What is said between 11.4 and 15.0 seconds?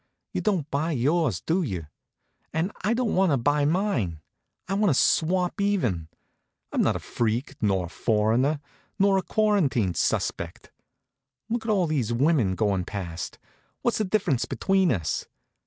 Look at all these women going past what's the difference between